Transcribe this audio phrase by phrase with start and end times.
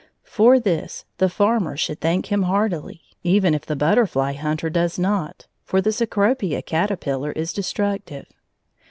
[0.23, 5.45] For this the farmer should thank him heartily, even if the butterfly hunter does not,
[5.63, 8.25] for the cecropia caterpillar is destructive.